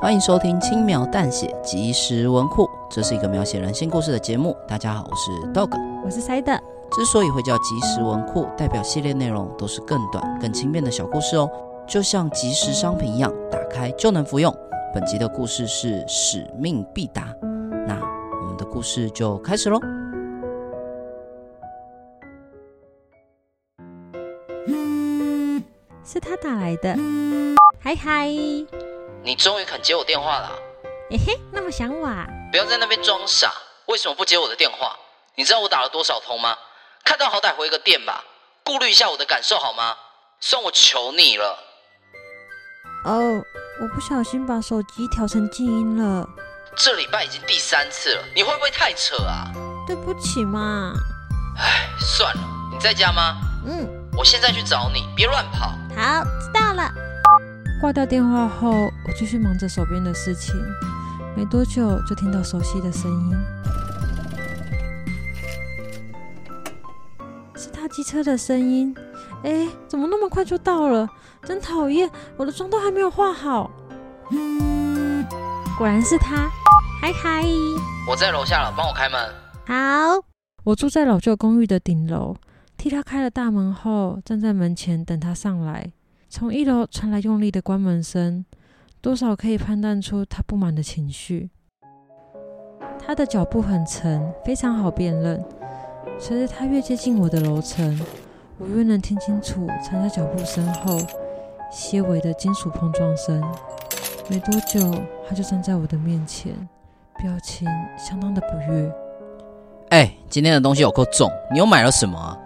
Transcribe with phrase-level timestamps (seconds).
[0.00, 4.56] 欢迎收听轻描淡写即时文库，这是一个描写人性故事的节目。
[4.68, 6.60] 大家好，我是 Dog，我是 Side。
[6.92, 11.50] 之所以会叫即时文库，代表系列内容都是更短、更轻便的小故事哦，
[11.84, 14.54] 就像即时商品一样，打开就能服用。
[14.94, 17.98] 本集的故事是使命必达，那
[18.40, 19.80] 我们的故事就开始喽。
[26.04, 26.96] 是他打来的，
[27.80, 28.28] 嗨嗨。
[29.22, 30.54] 你终于肯接我电话了啊，
[31.10, 32.26] 嘿嘿，那么想我啊？
[32.50, 33.52] 不要在那边装傻，
[33.86, 34.96] 为什么不接我的电话？
[35.34, 36.56] 你知道我打了多少通吗？
[37.04, 38.24] 看到好歹回个电吧，
[38.64, 39.96] 顾虑一下我的感受好吗？
[40.40, 41.58] 算我求你了。
[43.04, 43.42] 哦，
[43.80, 46.26] 我不小心把手机调成静音了。
[46.76, 49.50] 这礼拜已经第三次了，你会不会太扯啊？
[49.86, 50.92] 对不起嘛。
[51.58, 52.42] 唉，算了，
[52.72, 53.36] 你在家吗？
[53.66, 55.72] 嗯，我现在去找你，别乱跑。
[55.96, 56.92] 好，知道了。
[57.80, 58.70] 挂掉电话后，
[59.06, 60.54] 我继续忙着手边的事情。
[61.36, 63.36] 没多久，就听到熟悉的声音，
[67.54, 68.92] 是他机车的声音。
[69.44, 71.08] 哎，怎么那么快就到了？
[71.44, 73.70] 真讨厌，我的妆都还没有化好。
[74.32, 75.24] 嗯
[75.78, 76.50] 果然是他，
[77.00, 77.44] 嗨嗨！
[78.10, 79.20] 我在楼下了，帮我开门。
[79.64, 80.20] 好，
[80.64, 82.34] 我住在老旧公寓的顶楼，
[82.76, 85.92] 替他开了大门后，站在门前等他上来。
[86.30, 88.44] 从一楼传来用力的关门声，
[89.00, 91.48] 多少可以判断出他不满的情绪。
[92.98, 95.42] 他的脚步很沉，非常好辨认。
[96.18, 97.98] 随着他越接近我的楼层，
[98.58, 101.00] 我越能听清楚藏在脚步身后
[101.72, 103.42] 些微的金属碰撞声。
[104.28, 104.92] 没多久，
[105.26, 106.52] 他就站在我的面前，
[107.16, 107.66] 表情
[107.96, 108.92] 相当的不悦。
[109.88, 112.38] 哎，今天的东西有够重，你又买了什么啊？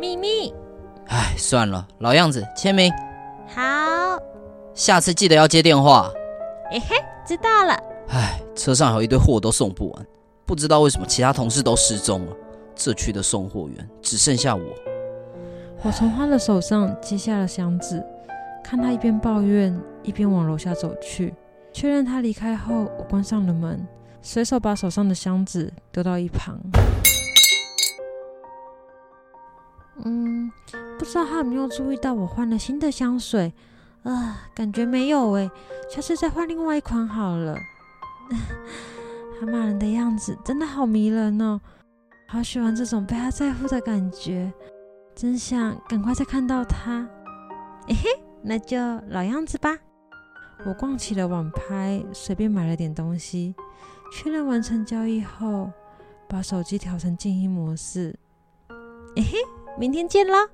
[0.00, 0.54] 秘密。
[1.08, 2.90] 哎，算了，老样子，签名。
[3.56, 4.20] 好，
[4.74, 6.12] 下次记得要接电话。
[6.70, 7.72] 哎嘿，知道了。
[8.08, 10.06] 唉，车上有一堆货都送不完，
[10.44, 12.36] 不知道为什么其他同事都失踪了。
[12.74, 14.62] 这区的送货员只剩下我。
[15.82, 18.04] 我从他的手上接下了箱子，
[18.62, 21.34] 看他一边抱怨，一边往楼下走去。
[21.72, 23.88] 确认他离开后，我关上了门，
[24.20, 26.60] 随手把手上的箱子丢到一旁。
[30.04, 30.52] 嗯。
[30.98, 33.52] 不知道他有没有注意到我换了新的香水？
[34.02, 35.50] 啊、感觉没有诶，
[35.90, 37.56] 下次再换另外一款好了。
[39.40, 41.60] 他骂人的样子真的好迷人哦，
[42.28, 44.52] 好喜欢这种被他在乎的感觉，
[45.14, 47.06] 真想赶快再看到他。
[47.88, 48.08] 嘿嘿，
[48.42, 48.78] 那就
[49.08, 49.76] 老样子吧。
[50.64, 53.54] 我逛起了网拍，随便买了点东西，
[54.12, 55.70] 确认完成交易后，
[56.28, 58.16] 把手机调成静音模式。
[59.16, 59.38] 嘿嘿，
[59.76, 60.48] 明天见啦。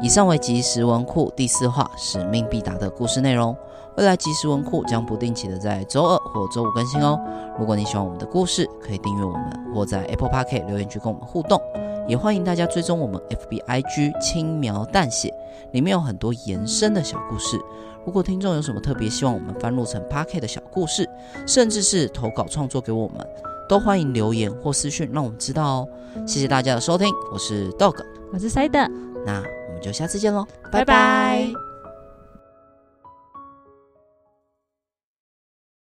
[0.00, 3.56] 以上为即时文库第四话使命必达的故事内容。
[3.96, 7.18] 未来即时文库将不定期的在周二或周五更新哦。
[7.58, 11.60] 如果你喜欢我们的故事，可以订阅我们或在 Apple Podcast 留言区跟我们互动。
[12.06, 15.34] 也欢迎大家追踪我们 FBIG 轻描淡写，
[15.72, 17.58] 里面有很多延伸的小故事。
[18.06, 21.08] 如果听众有什么特别希望我们翻录成 Podcast 的小故事，
[21.44, 23.26] 甚至是投稿创作给我们，
[23.68, 25.88] 都欢迎留言或私讯让我们知道哦。
[26.24, 27.96] 谢谢大家的收听，我是 Dog，
[28.32, 28.88] 我是 Side，
[29.26, 29.57] 那。
[29.78, 31.67] 就下次见喽，拜拜。